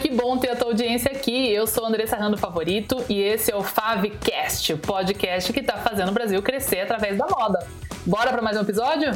Que 0.00 0.10
bom 0.10 0.36
ter 0.36 0.50
a 0.50 0.56
tua 0.56 0.68
audiência 0.68 1.10
aqui. 1.10 1.50
Eu 1.50 1.66
sou 1.66 1.86
Andressa 1.86 2.16
Rando 2.16 2.36
Favorito 2.36 3.04
e 3.08 3.20
esse 3.20 3.50
é 3.50 3.56
o 3.56 3.62
Favcast, 3.62 4.74
o 4.74 4.78
podcast 4.78 5.52
que 5.52 5.60
está 5.60 5.78
fazendo 5.78 6.10
o 6.10 6.12
Brasil 6.12 6.42
crescer 6.42 6.80
através 6.80 7.16
da 7.16 7.26
moda. 7.26 7.66
Bora 8.04 8.30
para 8.30 8.42
mais 8.42 8.56
um 8.56 8.60
episódio? 8.60 9.12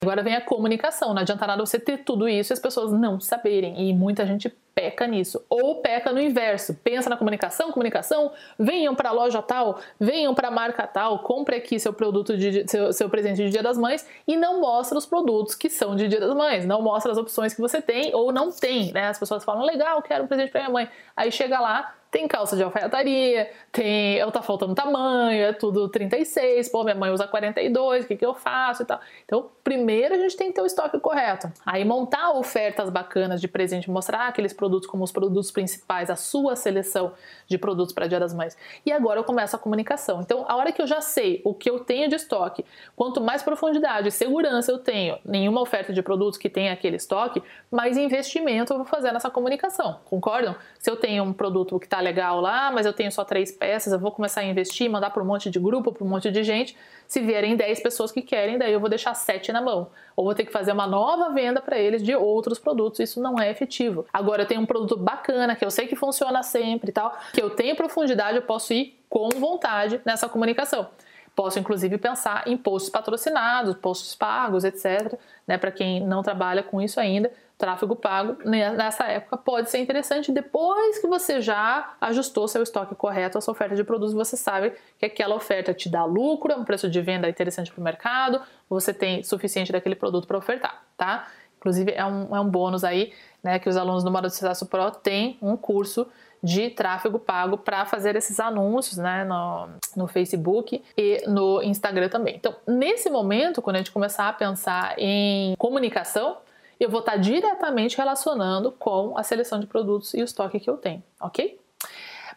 Agora 0.00 0.22
vem 0.22 0.34
a 0.34 0.40
comunicação. 0.40 1.12
Não 1.12 1.22
adianta 1.22 1.46
nada 1.46 1.64
você 1.64 1.78
ter 1.78 1.98
tudo 1.98 2.28
isso 2.28 2.52
e 2.52 2.54
as 2.54 2.60
pessoas 2.60 2.92
não 2.92 3.18
saberem. 3.20 3.88
E 3.88 3.94
muita 3.94 4.26
gente 4.26 4.52
peca 4.74 5.06
nisso. 5.06 5.44
Ou 5.48 5.76
peca 5.76 6.12
no 6.12 6.20
inverso. 6.20 6.74
Pensa 6.82 7.08
na 7.08 7.16
comunicação, 7.16 7.72
comunicação, 7.72 8.32
venham 8.58 8.94
para 8.94 9.10
a 9.10 9.12
loja 9.12 9.42
tal, 9.42 9.78
venham 9.98 10.34
para 10.34 10.48
a 10.48 10.50
marca 10.50 10.86
tal, 10.86 11.20
compre 11.20 11.56
aqui 11.56 11.78
seu 11.78 11.92
produto 11.92 12.36
de 12.36 12.68
seu, 12.68 12.92
seu, 12.92 13.08
presente 13.08 13.36
de 13.36 13.50
Dia 13.50 13.62
das 13.62 13.78
Mães 13.78 14.06
e 14.26 14.36
não 14.36 14.60
mostra 14.60 14.96
os 14.96 15.06
produtos 15.06 15.54
que 15.54 15.68
são 15.68 15.94
de 15.94 16.08
Dia 16.08 16.20
das 16.20 16.34
Mães. 16.34 16.64
Não 16.64 16.82
mostra 16.82 17.12
as 17.12 17.18
opções 17.18 17.54
que 17.54 17.60
você 17.60 17.80
tem 17.80 18.14
ou 18.14 18.32
não 18.32 18.50
tem, 18.50 18.92
né? 18.92 19.08
As 19.08 19.18
pessoas 19.18 19.44
falam: 19.44 19.64
"Legal, 19.64 20.00
quero 20.02 20.24
um 20.24 20.26
presente 20.26 20.50
para 20.50 20.62
minha 20.62 20.72
mãe". 20.72 20.88
Aí 21.16 21.30
chega 21.30 21.60
lá, 21.60 21.94
tem 22.12 22.28
calça 22.28 22.54
de 22.54 22.62
alfaiataria, 22.62 23.50
tem. 23.72 24.16
Eu 24.16 24.30
tá 24.30 24.42
faltando 24.42 24.74
tamanho, 24.74 25.44
é 25.44 25.52
tudo 25.54 25.88
36, 25.88 26.68
pô, 26.68 26.84
minha 26.84 26.94
mãe 26.94 27.10
usa 27.10 27.26
42, 27.26 28.04
o 28.04 28.06
que, 28.06 28.16
que 28.16 28.24
eu 28.24 28.34
faço 28.34 28.82
e 28.82 28.84
tal. 28.84 29.00
Então, 29.24 29.50
primeiro 29.64 30.14
a 30.14 30.18
gente 30.18 30.36
tem 30.36 30.48
que 30.48 30.52
ter 30.52 30.60
o 30.60 30.66
estoque 30.66 31.00
correto. 31.00 31.50
Aí 31.64 31.86
montar 31.86 32.32
ofertas 32.32 32.90
bacanas 32.90 33.40
de 33.40 33.48
presente, 33.48 33.90
mostrar 33.90 34.28
aqueles 34.28 34.52
produtos 34.52 34.86
como 34.86 35.02
os 35.02 35.10
produtos 35.10 35.50
principais, 35.50 36.10
a 36.10 36.16
sua 36.16 36.54
seleção 36.54 37.14
de 37.48 37.56
produtos 37.56 37.94
para 37.94 38.06
Dia 38.06 38.20
das 38.20 38.34
Mães. 38.34 38.58
E 38.84 38.92
agora 38.92 39.18
eu 39.18 39.24
começo 39.24 39.56
a 39.56 39.58
comunicação. 39.58 40.20
Então, 40.20 40.44
a 40.46 40.54
hora 40.56 40.70
que 40.70 40.82
eu 40.82 40.86
já 40.86 41.00
sei 41.00 41.40
o 41.46 41.54
que 41.54 41.70
eu 41.70 41.80
tenho 41.80 42.10
de 42.10 42.16
estoque, 42.16 42.62
quanto 42.94 43.22
mais 43.22 43.42
profundidade 43.42 44.08
e 44.08 44.10
segurança 44.10 44.70
eu 44.70 44.78
tenho 44.78 45.18
nenhuma 45.24 45.62
oferta 45.62 45.94
de 45.94 46.02
produtos 46.02 46.36
que 46.38 46.50
tenha 46.50 46.74
aquele 46.74 46.96
estoque, 46.96 47.42
mais 47.70 47.96
investimento 47.96 48.74
eu 48.74 48.76
vou 48.76 48.86
fazer 48.86 49.12
nessa 49.12 49.30
comunicação. 49.30 50.00
Concordam? 50.04 50.54
Se 50.78 50.90
eu 50.90 50.96
tenho 50.96 51.24
um 51.24 51.32
produto 51.32 51.80
que 51.80 51.86
está 51.86 52.01
legal 52.02 52.40
lá, 52.40 52.70
mas 52.70 52.84
eu 52.84 52.92
tenho 52.92 53.10
só 53.10 53.24
três 53.24 53.50
peças, 53.50 53.92
eu 53.92 53.98
vou 53.98 54.12
começar 54.12 54.42
a 54.42 54.44
investir, 54.44 54.90
mandar 54.90 55.10
para 55.10 55.22
um 55.22 55.26
monte 55.26 55.48
de 55.48 55.58
grupo, 55.58 55.92
para 55.92 56.04
um 56.04 56.08
monte 56.08 56.30
de 56.30 56.42
gente. 56.42 56.76
Se 57.06 57.20
vierem 57.20 57.56
10 57.56 57.80
pessoas 57.80 58.12
que 58.12 58.20
querem, 58.22 58.58
daí 58.58 58.72
eu 58.72 58.80
vou 58.80 58.88
deixar 58.88 59.14
7 59.14 59.52
na 59.52 59.60
mão. 59.60 59.88
Ou 60.16 60.24
vou 60.24 60.34
ter 60.34 60.44
que 60.44 60.52
fazer 60.52 60.72
uma 60.72 60.86
nova 60.86 61.30
venda 61.30 61.60
para 61.60 61.78
eles 61.78 62.02
de 62.02 62.14
outros 62.14 62.58
produtos. 62.58 63.00
Isso 63.00 63.20
não 63.20 63.38
é 63.38 63.50
efetivo. 63.50 64.04
Agora 64.12 64.42
eu 64.42 64.46
tenho 64.46 64.60
um 64.60 64.66
produto 64.66 64.96
bacana, 64.96 65.54
que 65.54 65.64
eu 65.64 65.70
sei 65.70 65.86
que 65.86 65.96
funciona 65.96 66.42
sempre 66.42 66.90
e 66.90 66.92
tal, 66.92 67.16
que 67.32 67.40
eu 67.40 67.50
tenho 67.50 67.76
profundidade, 67.76 68.36
eu 68.36 68.42
posso 68.42 68.72
ir 68.72 68.98
com 69.08 69.28
vontade 69.30 70.00
nessa 70.04 70.28
comunicação. 70.28 70.88
Posso, 71.34 71.58
inclusive, 71.58 71.96
pensar 71.96 72.46
em 72.46 72.56
posts 72.56 72.90
patrocinados, 72.90 73.74
posts 73.76 74.14
pagos, 74.14 74.64
etc. 74.64 75.18
Né, 75.46 75.56
para 75.56 75.70
quem 75.70 76.00
não 76.00 76.22
trabalha 76.22 76.62
com 76.62 76.80
isso 76.80 77.00
ainda, 77.00 77.32
tráfego 77.58 77.94
pago 77.94 78.36
nessa 78.44 79.04
época 79.04 79.36
pode 79.36 79.70
ser 79.70 79.78
interessante 79.78 80.32
depois 80.32 80.98
que 80.98 81.06
você 81.06 81.40
já 81.40 81.94
ajustou 82.00 82.48
seu 82.48 82.62
estoque 82.62 82.94
correto, 82.94 83.38
a 83.38 83.40
sua 83.40 83.52
oferta 83.52 83.76
de 83.76 83.84
produtos, 83.84 84.14
você 84.14 84.36
sabe 84.36 84.72
que 84.98 85.06
aquela 85.06 85.34
oferta 85.34 85.72
te 85.72 85.88
dá 85.88 86.04
lucro, 86.04 86.52
é 86.52 86.56
um 86.56 86.64
preço 86.64 86.90
de 86.90 87.00
venda 87.00 87.28
interessante 87.28 87.70
para 87.70 87.80
o 87.80 87.84
mercado, 87.84 88.40
você 88.68 88.92
tem 88.92 89.22
suficiente 89.22 89.70
daquele 89.70 89.94
produto 89.94 90.26
para 90.26 90.38
ofertar, 90.38 90.82
tá? 90.96 91.28
Inclusive 91.58 91.92
é 91.92 92.04
um, 92.04 92.34
é 92.34 92.40
um 92.40 92.48
bônus 92.48 92.82
aí, 92.82 93.12
né, 93.42 93.58
que 93.60 93.68
os 93.68 93.76
alunos 93.76 94.02
do 94.02 94.10
Modo 94.10 94.26
de 94.26 94.34
Sucesso 94.34 94.66
Pro 94.66 94.90
têm 94.90 95.38
um 95.40 95.56
curso 95.56 96.08
de 96.42 96.70
tráfego 96.70 97.20
pago 97.20 97.56
para 97.56 97.86
fazer 97.86 98.16
esses 98.16 98.40
anúncios 98.40 98.98
né, 98.98 99.22
no, 99.22 99.68
no 99.96 100.08
Facebook 100.08 100.82
e 100.98 101.22
no 101.28 101.62
Instagram 101.62 102.08
também. 102.08 102.34
Então, 102.34 102.56
nesse 102.66 103.08
momento, 103.08 103.62
quando 103.62 103.76
a 103.76 103.78
gente 103.78 103.92
começar 103.92 104.28
a 104.28 104.32
pensar 104.32 104.94
em 104.98 105.54
comunicação, 105.56 106.38
eu 106.82 106.90
vou 106.90 107.00
estar 107.00 107.16
diretamente 107.16 107.96
relacionando 107.96 108.72
com 108.72 109.16
a 109.16 109.22
seleção 109.22 109.60
de 109.60 109.66
produtos 109.66 110.14
e 110.14 110.20
o 110.20 110.24
estoque 110.24 110.58
que 110.58 110.68
eu 110.68 110.76
tenho, 110.76 111.02
ok? 111.20 111.60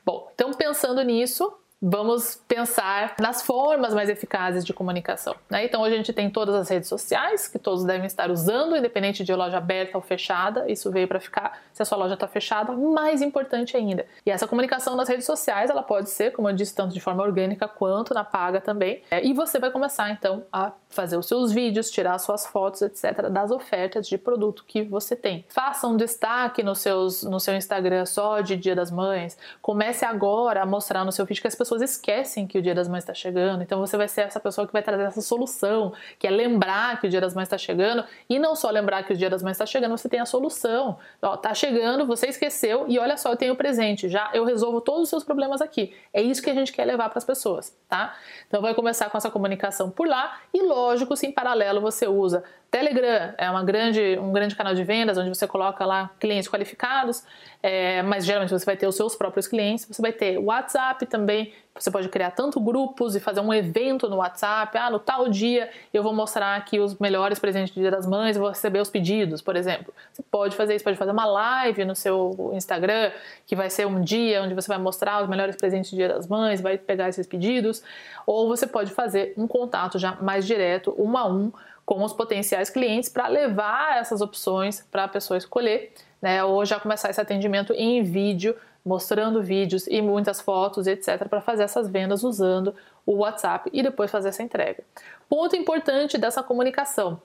Bom, 0.05 0.29
então 0.35 0.51
pensando 0.53 1.01
nisso, 1.01 1.51
vamos 1.87 2.41
pensar 2.47 3.15
nas 3.19 3.43
formas 3.43 3.93
mais 3.93 4.09
eficazes 4.09 4.65
de 4.65 4.73
comunicação. 4.73 5.35
Né? 5.47 5.65
Então, 5.65 5.83
hoje 5.83 5.93
a 5.93 5.97
gente 5.97 6.11
tem 6.11 6.31
todas 6.31 6.55
as 6.55 6.67
redes 6.67 6.89
sociais, 6.89 7.47
que 7.47 7.59
todos 7.59 7.83
devem 7.83 8.07
estar 8.07 8.31
usando, 8.31 8.75
independente 8.75 9.23
de 9.23 9.31
loja 9.35 9.57
aberta 9.57 9.95
ou 9.95 10.01
fechada. 10.01 10.65
Isso 10.67 10.89
veio 10.89 11.07
para 11.07 11.19
ficar. 11.19 11.59
Se 11.71 11.83
a 11.83 11.85
sua 11.85 11.99
loja 11.99 12.15
está 12.15 12.27
fechada, 12.27 12.73
mais 12.73 13.21
importante 13.21 13.77
ainda. 13.77 14.05
E 14.25 14.31
essa 14.31 14.47
comunicação 14.47 14.95
nas 14.95 15.07
redes 15.07 15.27
sociais, 15.27 15.69
ela 15.69 15.83
pode 15.83 16.09
ser, 16.09 16.31
como 16.31 16.49
eu 16.49 16.55
disse, 16.55 16.73
tanto 16.73 16.91
de 16.91 16.99
forma 16.99 17.21
orgânica 17.21 17.67
quanto 17.67 18.15
na 18.15 18.23
paga 18.23 18.59
também. 18.59 19.03
É, 19.11 19.23
e 19.23 19.31
você 19.33 19.59
vai 19.59 19.69
começar, 19.69 20.09
então, 20.09 20.43
a 20.51 20.71
fazer 20.89 21.17
os 21.17 21.27
seus 21.27 21.51
vídeos, 21.51 21.91
tirar 21.91 22.17
suas 22.17 22.47
fotos, 22.47 22.81
etc., 22.81 23.29
das 23.29 23.51
ofertas 23.51 24.07
de 24.07 24.17
produto 24.17 24.63
que 24.65 24.81
você 24.81 25.15
tem. 25.15 25.45
Faça 25.49 25.85
um 25.87 25.97
destaque 25.97 26.63
no, 26.63 26.73
seus, 26.73 27.21
no 27.21 27.39
seu 27.39 27.53
Instagram 27.53 28.05
só 28.05 28.39
de 28.39 28.55
Dia 28.55 28.75
das 28.75 28.89
Mães. 28.89 29.37
Comece 29.61 30.05
agora 30.05 30.63
a 30.63 30.65
mostrar 30.65 31.03
no 31.03 31.11
seu 31.11 31.25
feed 31.25 31.41
que 31.41 31.47
as 31.47 31.55
pessoas 31.55 31.74
esquecem 31.81 32.47
que 32.47 32.57
o 32.57 32.61
Dia 32.61 32.75
das 32.75 32.87
Mães 32.87 33.03
está 33.03 33.13
chegando. 33.13 33.61
Então 33.63 33.79
você 33.79 33.97
vai 33.97 34.07
ser 34.07 34.21
essa 34.21 34.39
pessoa 34.39 34.65
que 34.67 34.73
vai 34.73 34.83
trazer 34.83 35.03
essa 35.03 35.21
solução, 35.21 35.93
que 36.19 36.27
é 36.27 36.29
lembrar 36.29 36.99
que 36.99 37.07
o 37.07 37.09
Dia 37.09 37.21
das 37.21 37.33
Mães 37.33 37.45
está 37.45 37.57
chegando 37.57 38.03
e 38.29 38.39
não 38.39 38.55
só 38.55 38.69
lembrar 38.69 39.03
que 39.03 39.13
o 39.13 39.17
Dia 39.17 39.29
das 39.29 39.41
Mães 39.41 39.53
está 39.53 39.65
chegando, 39.65 39.97
você 39.97 40.09
tem 40.09 40.19
a 40.19 40.25
solução. 40.25 40.97
Ó, 41.21 41.37
tá 41.37 41.53
chegando, 41.53 42.05
você 42.05 42.27
esqueceu 42.27 42.85
e 42.87 42.99
olha 42.99 43.17
só, 43.17 43.31
eu 43.31 43.37
tenho 43.37 43.53
o 43.53 43.55
presente. 43.55 44.09
Já 44.09 44.29
eu 44.33 44.45
resolvo 44.45 44.81
todos 44.81 45.03
os 45.03 45.09
seus 45.09 45.23
problemas 45.23 45.61
aqui. 45.61 45.93
É 46.13 46.21
isso 46.21 46.41
que 46.41 46.49
a 46.49 46.53
gente 46.53 46.71
quer 46.71 46.85
levar 46.85 47.09
para 47.09 47.17
as 47.17 47.25
pessoas, 47.25 47.75
tá? 47.87 48.15
Então 48.47 48.61
vai 48.61 48.73
começar 48.73 49.09
com 49.09 49.17
essa 49.17 49.29
comunicação 49.29 49.89
por 49.89 50.07
lá 50.07 50.39
e 50.53 50.61
lógico, 50.61 51.15
se 51.15 51.27
em 51.27 51.31
paralelo 51.31 51.81
você 51.81 52.07
usa 52.07 52.43
Telegram 52.75 53.33
é 53.37 53.49
uma 53.49 53.63
grande, 53.63 54.19
um 54.19 54.33
grande 54.33 54.53
canal 54.53 54.75
de 54.75 54.83
vendas 54.83 55.17
onde 55.17 55.29
você 55.29 55.47
coloca 55.47 55.85
lá 55.85 56.11
clientes 56.19 56.49
qualificados, 56.49 57.23
é, 57.63 58.01
mas 58.01 58.25
geralmente 58.25 58.49
você 58.49 58.65
vai 58.65 58.75
ter 58.75 58.85
os 58.85 58.95
seus 58.95 59.15
próprios 59.15 59.47
clientes. 59.47 59.85
Você 59.85 60.01
vai 60.01 60.11
ter 60.11 60.37
WhatsApp 60.37 61.05
também. 61.05 61.53
Você 61.77 61.91
pode 61.91 62.07
criar 62.07 62.31
tanto 62.31 62.57
grupos 62.57 63.17
e 63.17 63.19
fazer 63.19 63.41
um 63.41 63.53
evento 63.53 64.09
no 64.09 64.17
WhatsApp. 64.17 64.77
Ah, 64.77 64.89
no 64.89 64.97
tal 64.97 65.27
dia 65.27 65.69
eu 65.93 66.01
vou 66.01 66.13
mostrar 66.13 66.55
aqui 66.55 66.79
os 66.79 66.97
melhores 66.99 67.37
presentes 67.37 67.75
do 67.75 67.81
Dia 67.81 67.91
das 67.91 68.07
Mães 68.07 68.37
e 68.37 68.39
vou 68.39 68.47
receber 68.47 68.79
os 68.79 68.89
pedidos, 68.89 69.41
por 69.41 69.57
exemplo. 69.57 69.93
Você 70.13 70.23
pode 70.23 70.55
fazer 70.55 70.73
isso, 70.75 70.85
pode 70.85 70.97
fazer 70.97 71.11
uma 71.11 71.25
live 71.25 71.83
no 71.83 71.93
seu 71.93 72.51
Instagram, 72.53 73.11
que 73.45 73.57
vai 73.57 73.69
ser 73.69 73.85
um 73.85 74.01
dia 74.01 74.41
onde 74.41 74.53
você 74.53 74.69
vai 74.69 74.77
mostrar 74.77 75.21
os 75.21 75.27
melhores 75.27 75.57
presentes 75.57 75.91
do 75.91 75.97
Dia 75.97 76.07
das 76.07 76.27
Mães, 76.27 76.61
vai 76.61 76.77
pegar 76.77 77.09
esses 77.09 77.27
pedidos. 77.27 77.83
Ou 78.25 78.47
você 78.47 78.65
pode 78.65 78.91
fazer 78.91 79.33
um 79.35 79.45
contato 79.45 79.99
já 79.99 80.15
mais 80.21 80.47
direto, 80.47 80.95
um 80.97 81.17
a 81.17 81.27
um, 81.27 81.51
com 81.85 82.03
os 82.03 82.13
potenciais 82.13 82.69
clientes 82.69 83.09
para 83.09 83.27
levar 83.27 83.97
essas 83.97 84.21
opções 84.21 84.85
para 84.91 85.03
a 85.03 85.07
pessoa 85.07 85.37
escolher, 85.37 85.93
né? 86.21 86.43
Ou 86.43 86.65
já 86.65 86.79
começar 86.79 87.09
esse 87.09 87.21
atendimento 87.21 87.73
em 87.73 88.01
vídeo, 88.01 88.55
mostrando 88.83 89.41
vídeos 89.41 89.85
e 89.87 90.01
muitas 90.01 90.41
fotos, 90.41 90.87
etc, 90.87 91.27
para 91.27 91.41
fazer 91.41 91.63
essas 91.63 91.87
vendas 91.87 92.23
usando 92.23 92.75
o 93.05 93.17
WhatsApp 93.17 93.69
e 93.71 93.83
depois 93.83 94.09
fazer 94.09 94.29
essa 94.29 94.41
entrega. 94.41 94.83
Ponto 95.29 95.55
importante 95.55 96.17
dessa 96.17 96.41
comunicação 96.41 97.21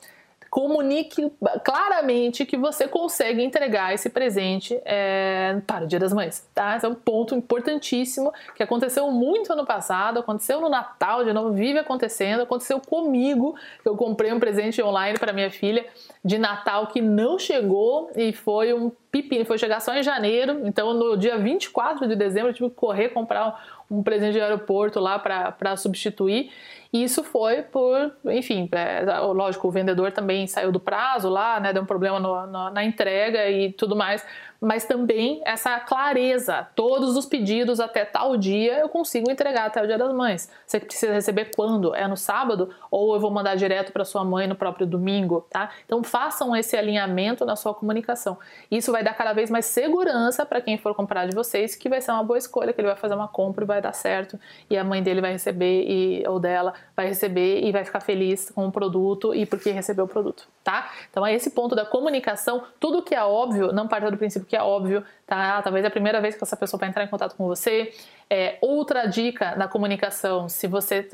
comunique 0.50 1.30
claramente 1.64 2.44
que 2.44 2.56
você 2.56 2.88
consegue 2.88 3.40
entregar 3.40 3.94
esse 3.94 4.10
presente 4.10 4.78
é, 4.84 5.60
para 5.64 5.84
o 5.84 5.86
Dia 5.86 6.00
das 6.00 6.12
Mães, 6.12 6.44
tá? 6.52 6.76
Esse 6.76 6.84
é 6.84 6.88
um 6.88 6.94
ponto 6.94 7.36
importantíssimo 7.36 8.32
que 8.56 8.62
aconteceu 8.62 9.08
muito 9.12 9.52
ano 9.52 9.64
passado, 9.64 10.18
aconteceu 10.18 10.60
no 10.60 10.68
Natal, 10.68 11.24
de 11.24 11.32
novo, 11.32 11.52
vive 11.52 11.78
acontecendo, 11.78 12.42
aconteceu 12.42 12.80
comigo, 12.80 13.54
eu 13.84 13.96
comprei 13.96 14.32
um 14.32 14.40
presente 14.40 14.82
online 14.82 15.18
para 15.18 15.32
minha 15.32 15.50
filha 15.52 15.86
de 16.24 16.36
Natal 16.36 16.88
que 16.88 17.00
não 17.00 17.38
chegou 17.38 18.10
e 18.16 18.32
foi 18.32 18.74
um 18.74 18.90
pepino, 19.10 19.44
foi 19.44 19.58
chegar 19.58 19.80
só 19.80 19.94
em 19.94 20.02
janeiro, 20.02 20.62
então 20.64 20.92
no 20.94 21.16
dia 21.16 21.38
24 21.38 22.08
de 22.08 22.16
dezembro 22.16 22.50
eu 22.50 22.54
tive 22.54 22.70
que 22.70 22.76
correr 22.76 23.10
comprar 23.10 23.48
um 23.48 23.79
presente 24.04 24.32
de 24.34 24.40
aeroporto 24.40 25.00
lá 25.00 25.18
para 25.18 25.76
substituir. 25.76 26.50
E 26.92 27.04
isso 27.04 27.22
foi 27.22 27.62
por, 27.62 28.12
enfim, 28.26 28.68
é, 28.72 29.18
lógico, 29.20 29.68
o 29.68 29.70
vendedor 29.70 30.10
também 30.10 30.46
saiu 30.46 30.72
do 30.72 30.80
prazo 30.80 31.28
lá, 31.28 31.60
né, 31.60 31.72
deu 31.72 31.82
um 31.82 31.86
problema 31.86 32.18
no, 32.18 32.46
no, 32.46 32.70
na 32.70 32.84
entrega 32.84 33.48
e 33.48 33.72
tudo 33.72 33.94
mais, 33.94 34.26
mas 34.60 34.84
também 34.84 35.40
essa 35.44 35.80
clareza, 35.80 36.68
todos 36.76 37.16
os 37.16 37.24
pedidos 37.24 37.80
até 37.80 38.04
tal 38.04 38.36
dia 38.36 38.78
eu 38.78 38.88
consigo 38.88 39.30
entregar 39.30 39.66
até 39.66 39.82
o 39.82 39.86
dia 39.86 39.96
das 39.96 40.12
mães. 40.12 40.50
Você 40.66 40.78
precisa 40.78 41.12
receber 41.12 41.50
quando? 41.56 41.94
É 41.94 42.06
no 42.06 42.16
sábado 42.16 42.68
ou 42.90 43.14
eu 43.14 43.20
vou 43.20 43.30
mandar 43.30 43.54
direto 43.54 43.92
para 43.92 44.04
sua 44.04 44.24
mãe 44.24 44.46
no 44.46 44.54
próprio 44.54 44.86
domingo, 44.86 45.46
tá? 45.50 45.70
Então 45.86 46.04
façam 46.04 46.54
esse 46.54 46.76
alinhamento 46.76 47.44
na 47.44 47.56
sua 47.56 47.72
comunicação. 47.72 48.36
Isso 48.70 48.92
vai 48.92 49.02
dar 49.02 49.14
cada 49.14 49.32
vez 49.32 49.50
mais 49.50 49.64
segurança 49.64 50.44
para 50.44 50.60
quem 50.60 50.76
for 50.76 50.94
comprar 50.94 51.26
de 51.26 51.34
vocês, 51.34 51.74
que 51.74 51.88
vai 51.88 52.00
ser 52.00 52.12
uma 52.12 52.22
boa 52.22 52.38
escolha, 52.38 52.72
que 52.72 52.80
ele 52.80 52.88
vai 52.88 52.96
fazer 52.96 53.14
uma 53.14 53.28
compra 53.28 53.64
e 53.64 53.66
vai 53.66 53.80
dar 53.80 53.92
certo 53.92 54.38
e 54.68 54.76
a 54.76 54.84
mãe 54.84 55.02
dele 55.02 55.20
vai 55.20 55.32
receber 55.32 55.84
e 55.88 56.24
ou 56.28 56.38
dela 56.38 56.74
vai 56.94 57.06
receber 57.06 57.64
e 57.64 57.72
vai 57.72 57.84
ficar 57.84 58.00
feliz 58.00 58.50
com 58.50 58.66
o 58.66 58.72
produto 58.72 59.34
e 59.34 59.46
porque 59.46 59.70
recebeu 59.70 60.04
o 60.04 60.08
produto, 60.08 60.46
tá? 60.62 60.90
Então 61.10 61.26
é 61.26 61.34
esse 61.34 61.50
ponto 61.50 61.74
da 61.74 61.86
comunicação, 61.86 62.64
tudo 62.78 63.02
que 63.02 63.14
é 63.14 63.22
óbvio, 63.22 63.72
não 63.72 63.88
parte 63.88 64.10
do 64.10 64.16
princípio 64.16 64.49
que 64.50 64.56
é 64.56 64.62
óbvio, 64.62 65.04
tá? 65.24 65.62
Talvez 65.62 65.84
é 65.84 65.88
a 65.88 65.90
primeira 65.92 66.20
vez 66.20 66.34
que 66.34 66.42
essa 66.42 66.56
pessoa 66.56 66.80
vai 66.80 66.88
entrar 66.88 67.04
em 67.04 67.06
contato 67.06 67.36
com 67.36 67.46
você. 67.46 67.92
É, 68.28 68.58
outra 68.60 69.06
dica 69.06 69.54
na 69.54 69.68
comunicação, 69.68 70.48
se 70.48 70.66
você 70.66 71.08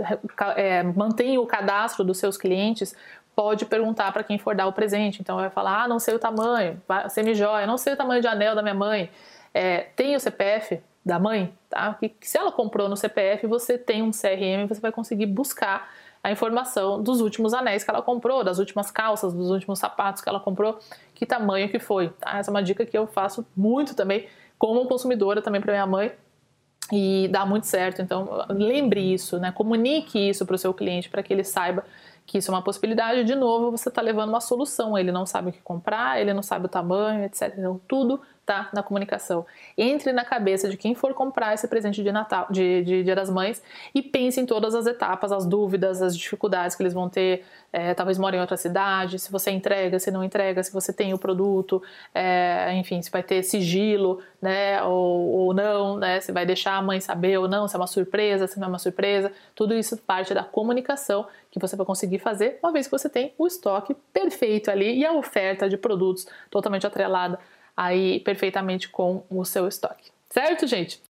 é, 0.57 0.83
mantém 0.83 1.37
o 1.37 1.45
cadastro 1.45 2.03
dos 2.03 2.17
seus 2.17 2.39
clientes, 2.39 2.97
pode 3.35 3.67
perguntar 3.67 4.11
para 4.11 4.25
quem 4.25 4.39
for 4.39 4.57
dar 4.57 4.67
o 4.67 4.73
presente. 4.73 5.21
Então 5.21 5.37
vai 5.37 5.51
falar, 5.51 5.83
ah, 5.83 5.89
não 5.89 5.99
sei 5.99 6.15
o 6.15 6.19
tamanho, 6.19 6.81
semi-joia, 7.11 7.67
não 7.67 7.77
sei 7.77 7.93
o 7.93 7.97
tamanho 7.97 8.23
de 8.23 8.27
anel 8.27 8.55
da 8.55 8.63
minha 8.63 8.75
mãe. 8.75 9.11
É, 9.53 9.89
tem 9.95 10.17
o 10.17 10.21
CPF 10.21 10.81
da 11.05 11.19
mãe, 11.19 11.53
tá? 11.69 11.93
Que 12.01 12.17
se 12.23 12.39
ela 12.39 12.51
comprou 12.51 12.89
no 12.89 12.97
CPF, 12.97 13.47
você 13.47 13.77
tem 13.77 14.03
um 14.03 14.11
CRM, 14.13 14.67
você 14.67 14.81
vai 14.81 14.91
conseguir 14.91 15.27
buscar 15.27 15.91
a 16.27 16.33
informação 16.33 17.01
dos 17.01 17.21
últimos 17.21 17.55
anéis 17.55 17.85
que 17.85 17.91
ela 17.91 18.03
comprou, 18.03 18.43
das 18.43 18.59
últimas 18.59 18.91
calças, 18.91 19.33
dos 19.33 19.49
últimos 19.49 19.79
sapatos 19.79 20.21
que 20.21 20.29
ela 20.29 20.41
comprou, 20.41 20.77
que 21.15 21.25
tamanho 21.25 21.69
que 21.69 21.79
foi. 21.79 22.09
Tá? 22.09 22.37
Essa 22.37 22.51
é 22.51 22.53
uma 22.53 22.65
dica 22.65 22.85
que 22.85 22.99
eu 22.99 23.07
faço 23.07 23.47
muito 23.57 23.95
também 23.95 24.27
como 24.59 24.85
consumidora 24.89 25.41
também 25.41 25.61
para 25.61 25.73
minha 25.73 25.87
mãe 25.87 26.11
e 26.91 27.29
dá 27.31 27.47
muito 27.47 27.69
certo. 27.69 28.03
Então 28.03 28.45
lembre 28.49 29.01
isso, 29.15 29.39
né? 29.39 29.53
Comunique 29.53 30.19
isso 30.19 30.45
para 30.45 30.57
o 30.57 30.59
seu 30.59 30.75
cliente 30.75 31.09
para 31.09 31.23
que 31.23 31.33
ele 31.33 31.45
saiba 31.45 31.85
que 32.27 32.39
isso 32.39 32.51
é 32.51 32.55
uma 32.55 32.63
possibilidade. 32.63 33.25
De 33.25 33.35
novo, 33.35 33.71
você 33.71 33.89
está 33.89 34.03
levando 34.03 34.31
uma 34.31 34.41
solução. 34.41 34.99
Ele 34.99 35.13
não 35.13 35.25
sabe 35.25 35.51
o 35.51 35.53
que 35.53 35.61
comprar, 35.61 36.21
ele 36.21 36.35
não 36.35 36.43
sabe 36.43 36.67
o 36.67 36.69
tamanho, 36.69 37.25
etc. 37.25 37.55
Então 37.57 37.81
tudo 37.87 38.21
tá 38.47 38.71
na 38.73 38.83
comunicação. 38.83 39.45
Entre 39.77 40.13
na 40.13 40.25
cabeça 40.25 40.69
de 40.69 40.77
quem 40.77 40.95
for 40.95 41.13
comprar 41.13 41.53
esse 41.53 41.67
presente 41.67 42.03
de 42.03 42.13
Natal, 42.13 42.47
de, 42.49 42.83
de 42.85 43.03
Dia 43.03 43.17
das 43.17 43.29
Mães, 43.29 43.61
e 43.93 44.01
pense 44.01 44.41
em 44.41 44.47
todas 44.47 44.73
as 44.75 44.87
etapas, 44.87 45.33
as 45.33 45.45
dúvidas, 45.45 46.01
as 46.01 46.17
dificuldades 46.17 46.77
que 46.77 46.83
eles 46.83 46.95
vão 46.95 47.09
ter. 47.09 47.45
É, 47.73 47.93
talvez 47.93 48.17
morem 48.17 48.39
em 48.39 48.41
outra 48.41 48.57
cidade, 48.57 49.19
se 49.19 49.31
você 49.31 49.51
entrega, 49.51 49.99
se 49.99 50.11
não 50.11 50.23
entrega, 50.23 50.63
se 50.63 50.73
você 50.73 50.93
tem 50.93 51.13
o 51.13 51.19
produto, 51.19 51.83
é, 52.15 52.73
enfim, 52.75 53.03
se 53.03 53.11
vai 53.11 53.23
ter 53.23 53.43
sigilo, 53.43 54.23
né, 54.41 54.83
ou, 54.83 55.29
ou 55.29 55.53
não, 55.53 55.99
né, 55.99 56.21
se 56.21 56.33
vai 56.33 56.47
deixar 56.47 56.77
a 56.77 56.83
mãe 56.83 57.01
saber 57.01 57.37
ou 57.39 57.49
não, 57.49 57.67
se 57.69 57.75
é 57.75 57.79
uma 57.79 57.87
surpresa, 57.87 58.47
se 58.47 58.59
não 58.59 58.67
é 58.67 58.71
uma 58.71 58.79
surpresa. 58.79 59.33
Tudo 59.55 59.75
isso 59.75 59.97
parte 59.99 60.33
da 60.33 60.45
comunicação 60.45 61.27
que 61.51 61.59
você 61.59 61.75
vai 61.75 61.85
conseguir 62.17 62.19
fazer 62.19 62.59
uma 62.63 62.73
vez 62.73 62.87
que 62.87 62.91
você 62.91 63.09
tem 63.09 63.33
o 63.39 63.47
estoque 63.47 63.95
perfeito 64.13 64.71
ali 64.71 64.99
e 64.99 65.07
a 65.07 65.13
oferta 65.13 65.69
de 65.69 65.77
produtos 65.77 66.27
totalmente 66.51 66.87
atrelada 66.87 67.39
aí 67.77 68.21
perfeitamente 68.21 68.89
com 68.89 69.23
o 69.31 69.45
seu 69.45 69.69
estoque. 69.69 70.11
Certo, 70.31 70.67
gente? 70.67 71.03